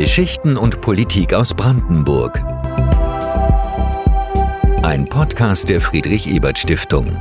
[0.00, 2.42] Geschichten und Politik aus Brandenburg.
[4.82, 7.16] Ein Podcast der Friedrich Ebert Stiftung.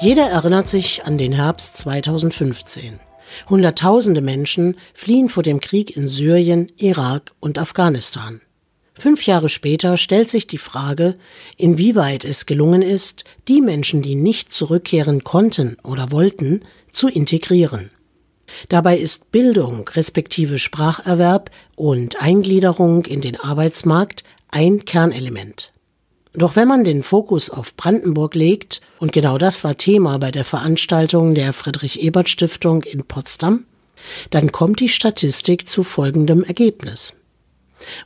[0.00, 3.00] Jeder erinnert sich an den Herbst 2015.
[3.50, 8.40] Hunderttausende Menschen fliehen vor dem Krieg in Syrien, Irak und Afghanistan.
[8.96, 11.16] Fünf Jahre später stellt sich die Frage,
[11.56, 16.60] inwieweit es gelungen ist, die Menschen, die nicht zurückkehren konnten oder wollten,
[16.92, 17.90] zu integrieren.
[18.68, 25.72] Dabei ist Bildung respektive Spracherwerb und Eingliederung in den Arbeitsmarkt ein Kernelement.
[26.32, 30.44] Doch wenn man den Fokus auf Brandenburg legt, und genau das war Thema bei der
[30.44, 33.66] Veranstaltung der Friedrich Ebert Stiftung in Potsdam,
[34.30, 37.14] dann kommt die Statistik zu folgendem Ergebnis.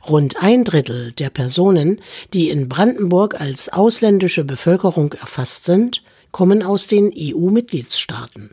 [0.07, 2.01] Rund ein Drittel der Personen,
[2.33, 8.51] die in Brandenburg als ausländische Bevölkerung erfasst sind, kommen aus den EU-Mitgliedstaaten.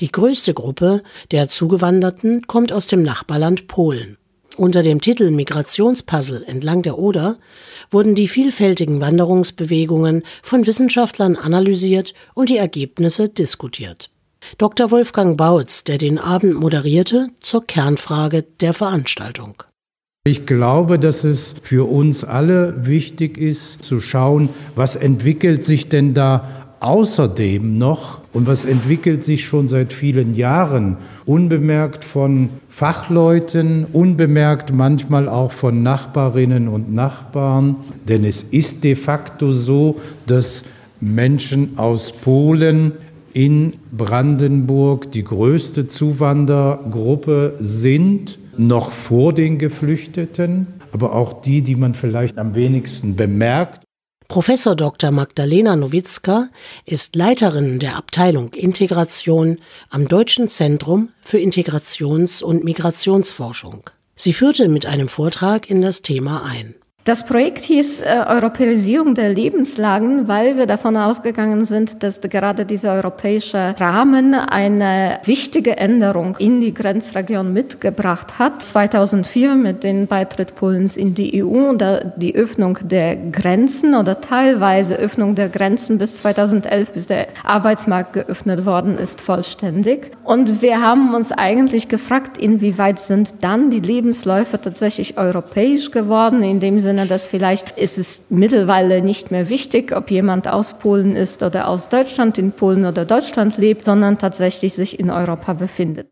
[0.00, 4.16] Die größte Gruppe der Zugewanderten kommt aus dem Nachbarland Polen.
[4.56, 7.38] Unter dem Titel Migrationspuzzle entlang der Oder
[7.90, 14.10] wurden die vielfältigen Wanderungsbewegungen von Wissenschaftlern analysiert und die Ergebnisse diskutiert.
[14.58, 14.90] Dr.
[14.90, 19.62] Wolfgang Bautz, der den Abend moderierte, zur Kernfrage der Veranstaltung.
[20.24, 26.14] Ich glaube, dass es für uns alle wichtig ist zu schauen, was entwickelt sich denn
[26.14, 34.72] da außerdem noch und was entwickelt sich schon seit vielen Jahren, unbemerkt von Fachleuten, unbemerkt
[34.72, 37.74] manchmal auch von Nachbarinnen und Nachbarn.
[38.06, 40.62] Denn es ist de facto so, dass
[41.00, 42.92] Menschen aus Polen
[43.32, 51.94] in Brandenburg die größte Zuwandergruppe sind noch vor den Geflüchteten, aber auch die, die man
[51.94, 53.82] vielleicht am wenigsten bemerkt.
[54.28, 55.10] Professor Dr.
[55.10, 56.48] Magdalena Nowitzka
[56.86, 59.58] ist Leiterin der Abteilung Integration
[59.90, 63.90] am Deutschen Zentrum für Integrations- und Migrationsforschung.
[64.14, 66.74] Sie führte mit einem Vortrag in das Thema ein.
[67.04, 72.92] Das Projekt hieß äh, Europäisierung der Lebenslagen, weil wir davon ausgegangen sind, dass gerade dieser
[72.92, 78.62] europäische Rahmen eine wichtige Änderung in die Grenzregion mitgebracht hat.
[78.62, 81.84] 2004 mit dem Beitritt Polens in die EU und
[82.18, 88.64] die Öffnung der Grenzen oder teilweise Öffnung der Grenzen bis 2011, bis der Arbeitsmarkt geöffnet
[88.64, 90.12] worden ist, vollständig.
[90.22, 96.60] Und wir haben uns eigentlich gefragt, inwieweit sind dann die Lebensläufe tatsächlich europäisch geworden, in
[96.60, 101.16] dem Sinne, Sinne, dass vielleicht ist es mittlerweile nicht mehr wichtig, ob jemand aus Polen
[101.16, 106.08] ist oder aus Deutschland, in Polen oder Deutschland lebt, sondern tatsächlich sich in Europa befindet.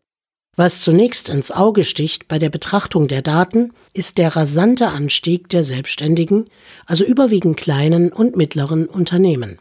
[0.57, 5.63] Was zunächst ins Auge sticht bei der Betrachtung der Daten, ist der rasante Anstieg der
[5.63, 6.45] Selbstständigen,
[6.87, 9.59] also überwiegend kleinen und mittleren Unternehmen.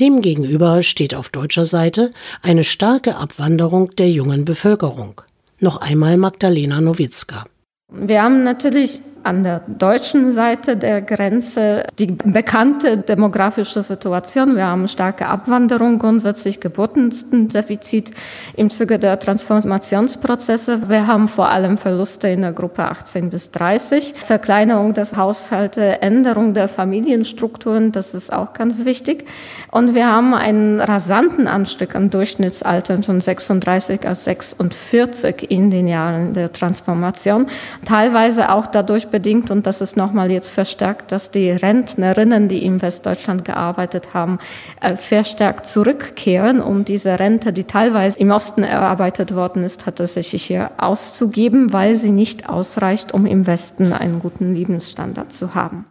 [0.00, 2.10] Demgegenüber steht auf deutscher Seite
[2.40, 5.20] eine starke Abwanderung der jungen Bevölkerung.
[5.60, 7.44] Noch einmal Magdalena Nowitzka.
[7.92, 14.56] Wir haben natürlich an der deutschen Seite der Grenze die bekannte demografische Situation.
[14.56, 18.12] Wir haben starke Abwanderung, grundsätzlich Geburtendefizit
[18.54, 20.88] im Zuge der Transformationsprozesse.
[20.88, 26.52] Wir haben vor allem Verluste in der Gruppe 18 bis 30, Verkleinerung des Haushalte, Änderung
[26.52, 29.24] der Familienstrukturen, das ist auch ganz wichtig.
[29.70, 36.34] Und wir haben einen rasanten Anstieg an Durchschnittsaltern von 36 auf 46 in den Jahren
[36.34, 37.46] der Transformation,
[37.86, 42.82] teilweise auch dadurch bedingt und das ist nochmal jetzt verstärkt, dass die Rentnerinnen, die in
[42.82, 44.40] Westdeutschland gearbeitet haben,
[44.80, 50.72] äh, verstärkt zurückkehren, um diese Rente, die teilweise im Osten erarbeitet worden ist, tatsächlich hier
[50.78, 55.84] auszugeben, weil sie nicht ausreicht, um im Westen einen guten Lebensstandard zu haben.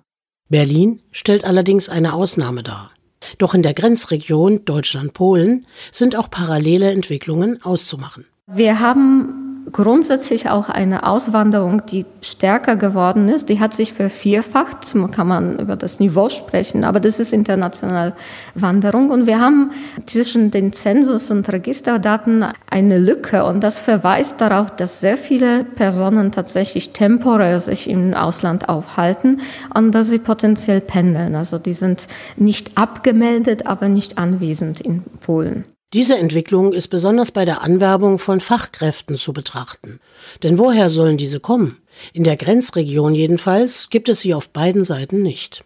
[0.49, 2.91] Berlin stellt allerdings eine Ausnahme dar.
[3.37, 8.25] Doch in der Grenzregion Deutschland-Polen sind auch parallele Entwicklungen auszumachen.
[8.47, 13.49] Wir haben grundsätzlich auch eine Auswanderung, die stärker geworden ist.
[13.49, 14.93] Die hat sich vervierfacht.
[15.11, 18.13] Kann man über das Niveau sprechen, aber das ist internationale
[18.55, 19.09] Wanderung.
[19.09, 19.71] Und wir haben
[20.05, 23.45] zwischen den Zensus- und Registerdaten eine Lücke.
[23.45, 29.41] Und das verweist darauf, dass sehr viele Personen tatsächlich temporär sich im Ausland aufhalten
[29.73, 31.35] und dass sie potenziell pendeln.
[31.35, 35.65] Also die sind nicht abgemeldet, aber nicht anwesend in Polen.
[35.93, 39.99] Diese Entwicklung ist besonders bei der Anwerbung von Fachkräften zu betrachten.
[40.41, 41.77] Denn woher sollen diese kommen?
[42.13, 45.63] In der Grenzregion jedenfalls gibt es sie auf beiden Seiten nicht.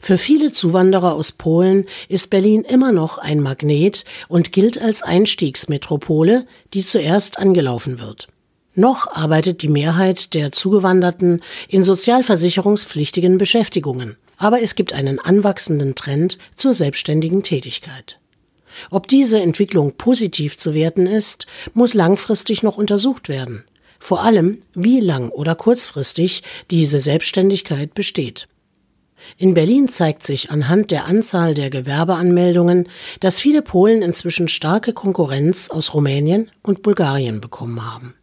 [0.00, 6.46] Für viele Zuwanderer aus Polen ist Berlin immer noch ein Magnet und gilt als Einstiegsmetropole,
[6.72, 8.28] die zuerst angelaufen wird.
[8.74, 16.38] Noch arbeitet die Mehrheit der Zugewanderten in sozialversicherungspflichtigen Beschäftigungen, aber es gibt einen anwachsenden Trend
[16.56, 18.20] zur selbstständigen Tätigkeit.
[18.90, 23.64] Ob diese Entwicklung positiv zu werten ist, muss langfristig noch untersucht werden.
[23.98, 28.48] Vor allem, wie lang oder kurzfristig diese Selbstständigkeit besteht.
[29.36, 32.88] In Berlin zeigt sich anhand der Anzahl der Gewerbeanmeldungen,
[33.20, 38.14] dass viele Polen inzwischen starke Konkurrenz aus Rumänien und Bulgarien bekommen haben.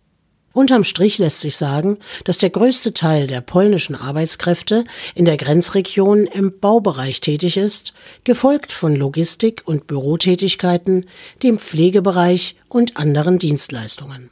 [0.58, 6.26] Unterm Strich lässt sich sagen, dass der größte Teil der polnischen Arbeitskräfte in der Grenzregion
[6.26, 7.94] im Baubereich tätig ist,
[8.24, 11.06] gefolgt von Logistik- und Bürotätigkeiten,
[11.44, 14.32] dem Pflegebereich und anderen Dienstleistungen.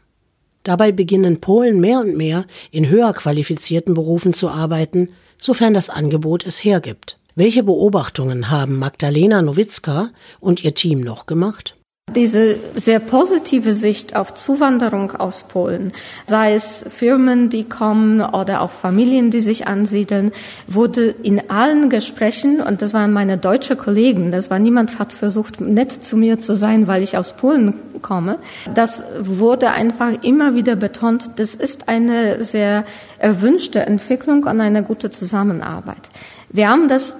[0.63, 6.43] Dabei beginnen Polen mehr und mehr in höher qualifizierten Berufen zu arbeiten, sofern das Angebot
[6.43, 7.19] es hergibt.
[7.35, 11.74] Welche Beobachtungen haben Magdalena Nowitzka und ihr Team noch gemacht?
[12.13, 15.91] Diese sehr positive Sicht auf Zuwanderung aus Polen,
[16.27, 20.31] sei es Firmen, die kommen oder auch Familien, die sich ansiedeln,
[20.67, 25.59] wurde in allen Gesprächen, und das waren meine deutsche Kollegen, das war niemand hat versucht,
[25.59, 27.73] nett zu mir zu sein, weil ich aus Polen
[28.03, 28.37] komme,
[28.75, 32.85] das wurde einfach immer wieder betont, das ist eine sehr
[33.17, 36.09] erwünschte Entwicklung und eine gute Zusammenarbeit.
[36.49, 37.15] Wir haben das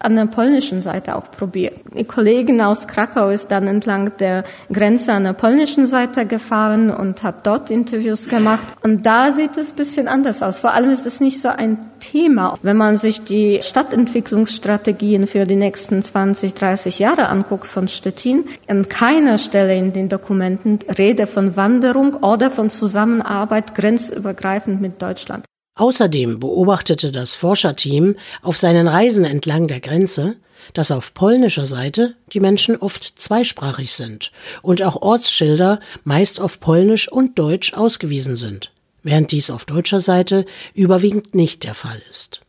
[0.00, 1.80] an der polnischen Seite auch probiert.
[1.96, 7.22] Die Kollegin aus Krakau ist dann entlang der Grenze an der polnischen Seite gefahren und
[7.22, 8.66] hat dort Interviews gemacht.
[8.82, 10.58] Und da sieht es ein bisschen anders aus.
[10.60, 12.58] Vor allem ist es nicht so ein Thema.
[12.62, 18.88] Wenn man sich die Stadtentwicklungsstrategien für die nächsten 20, 30 Jahre anguckt von Stettin, an
[18.88, 25.44] keiner Stelle in den Dokumenten Rede von Wanderung oder von Zusammenarbeit grenzübergreifend mit Deutschland.
[25.80, 30.36] Außerdem beobachtete das Forscherteam auf seinen Reisen entlang der Grenze,
[30.74, 34.30] dass auf polnischer Seite die Menschen oft zweisprachig sind
[34.60, 38.72] und auch Ortsschilder meist auf Polnisch und Deutsch ausgewiesen sind,
[39.02, 40.44] während dies auf deutscher Seite
[40.74, 42.42] überwiegend nicht der Fall ist.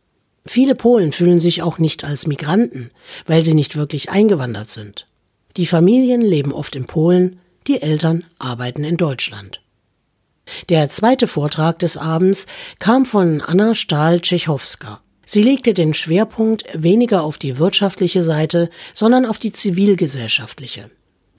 [0.44, 2.90] Viele Polen fühlen sich auch nicht als Migranten,
[3.24, 5.06] weil sie nicht wirklich eingewandert sind.
[5.56, 9.62] Die Familien leben oft in Polen, die Eltern arbeiten in Deutschland.
[10.68, 12.46] Der zweite Vortrag des Abends
[12.78, 15.00] kam von Anna Stahl-Tschechowska.
[15.24, 20.90] Sie legte den Schwerpunkt weniger auf die wirtschaftliche Seite, sondern auf die zivilgesellschaftliche.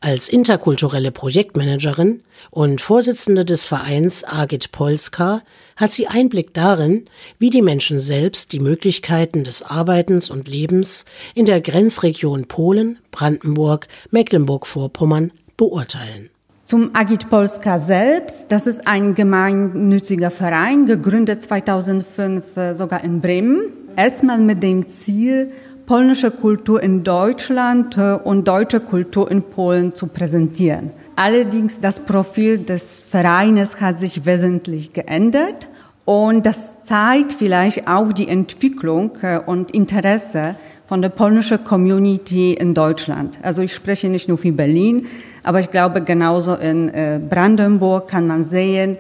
[0.03, 5.43] Als interkulturelle Projektmanagerin und Vorsitzende des Vereins Agit Polska
[5.77, 7.05] hat sie Einblick darin,
[7.39, 11.05] wie die Menschen selbst die Möglichkeiten des Arbeitens und Lebens
[11.35, 16.29] in der Grenzregion Polen, Brandenburg, Mecklenburg-Vorpommern beurteilen.
[16.65, 23.63] Zum Agit Polska selbst, das ist ein gemeinnütziger Verein, gegründet 2005 äh, sogar in Bremen.
[23.97, 25.49] Erstmal mit dem Ziel,
[25.85, 30.91] polnische Kultur in Deutschland äh, und deutsche Kultur in Polen zu präsentieren.
[31.17, 35.67] Allerdings das Profil des Vereines hat sich wesentlich geändert
[36.05, 42.73] und das zeigt vielleicht auch die Entwicklung äh, und Interesse von der polnischen Community in
[42.73, 43.37] Deutschland.
[43.41, 45.07] Also ich spreche nicht nur für Berlin,
[45.43, 48.97] aber ich glaube genauso in äh, Brandenburg kann man sehen,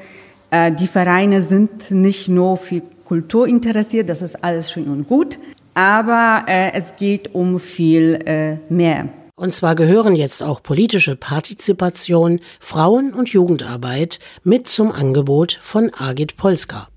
[0.51, 5.37] äh, die Vereine sind nicht nur für Kultur interessiert, das ist alles schön und gut,
[5.73, 9.09] aber äh, es geht um viel mehr.
[9.35, 16.37] Und zwar gehören jetzt auch politische Partizipation, Frauen- und Jugendarbeit mit zum Angebot von Agit
[16.37, 16.87] Polska.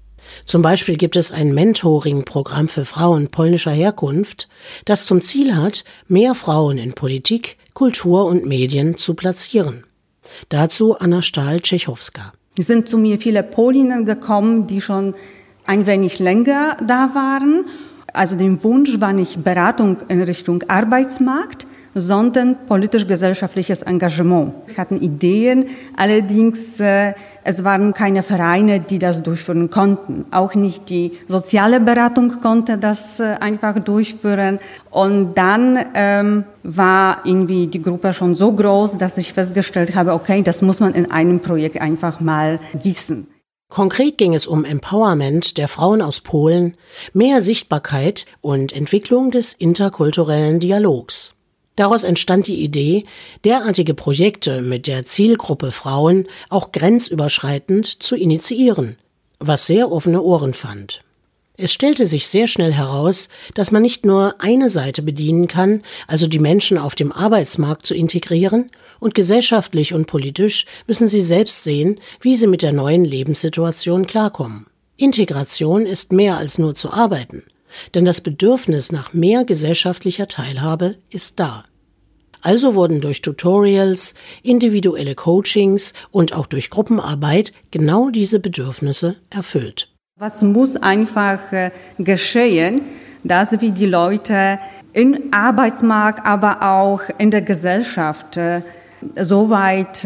[0.44, 4.48] Zum Beispiel gibt es ein Mentoring-Programm für Frauen polnischer Herkunft,
[4.84, 9.84] das zum Ziel hat, mehr Frauen in Politik, Kultur und Medien zu platzieren.
[10.48, 12.32] Dazu Anna Stahl-Tschechowska.
[12.58, 15.14] Es sind zu mir viele Polinnen gekommen, die schon
[15.66, 17.66] ein wenig länger da waren.
[18.12, 24.52] Also der Wunsch war nicht Beratung in Richtung Arbeitsmarkt, sondern politisch-gesellschaftliches Engagement.
[24.66, 27.14] Sie hatten Ideen, allerdings äh,
[27.46, 30.24] es waren keine Vereine, die das durchführen konnten.
[30.32, 34.58] Auch nicht die soziale Beratung konnte das äh, einfach durchführen.
[34.90, 40.42] Und dann ähm, war irgendwie die Gruppe schon so groß, dass ich festgestellt habe, okay,
[40.42, 43.28] das muss man in einem Projekt einfach mal gießen.
[43.68, 46.74] Konkret ging es um Empowerment der Frauen aus Polen,
[47.12, 51.35] mehr Sichtbarkeit und Entwicklung des interkulturellen Dialogs.
[51.76, 53.04] Daraus entstand die Idee,
[53.44, 58.96] derartige Projekte mit der Zielgruppe Frauen auch grenzüberschreitend zu initiieren,
[59.38, 61.02] was sehr offene Ohren fand.
[61.58, 66.26] Es stellte sich sehr schnell heraus, dass man nicht nur eine Seite bedienen kann, also
[66.26, 72.00] die Menschen auf dem Arbeitsmarkt zu integrieren, und gesellschaftlich und politisch müssen sie selbst sehen,
[72.20, 74.66] wie sie mit der neuen Lebenssituation klarkommen.
[74.96, 77.42] Integration ist mehr als nur zu arbeiten
[77.94, 81.64] denn das Bedürfnis nach mehr gesellschaftlicher Teilhabe ist da.
[82.42, 89.92] Also wurden durch Tutorials, individuelle Coachings und auch durch Gruppenarbeit genau diese Bedürfnisse erfüllt.
[90.18, 92.82] Was muss einfach äh, geschehen,
[93.24, 94.58] dass wir die Leute
[94.92, 98.62] im Arbeitsmarkt, aber auch in der Gesellschaft äh,
[99.20, 100.04] so weit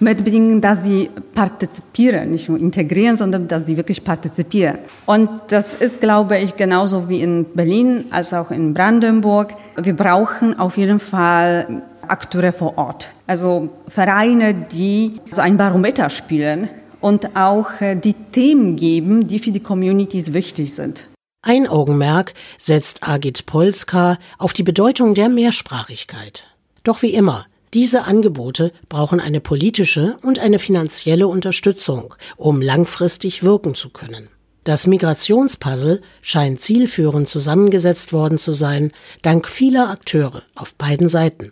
[0.00, 4.78] äh, mitbringen, dass sie partizipieren, nicht nur integrieren, sondern dass sie wirklich partizipieren.
[5.06, 9.54] Und das ist, glaube ich, genauso wie in Berlin als auch in Brandenburg.
[9.80, 13.10] Wir brauchen auf jeden Fall Akteure vor Ort.
[13.26, 16.68] Also Vereine, die so ein Barometer spielen
[17.00, 21.08] und auch äh, die Themen geben, die für die Communities wichtig sind.
[21.42, 26.48] Ein Augenmerk setzt Agit Polska auf die Bedeutung der Mehrsprachigkeit.
[26.82, 33.74] Doch wie immer, diese Angebote brauchen eine politische und eine finanzielle Unterstützung, um langfristig wirken
[33.74, 34.28] zu können.
[34.64, 38.92] Das Migrationspuzzle scheint zielführend zusammengesetzt worden zu sein,
[39.22, 41.50] dank vieler Akteure auf beiden Seiten.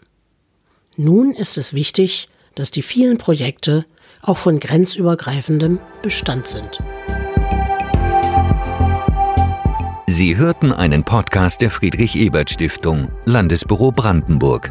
[0.97, 3.85] Nun ist es wichtig, dass die vielen Projekte
[4.23, 6.81] auch von grenzübergreifendem Bestand sind.
[10.07, 14.71] Sie hörten einen Podcast der Friedrich Ebert Stiftung, Landesbüro Brandenburg.